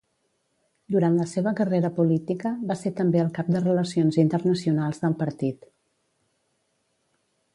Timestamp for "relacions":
3.65-4.19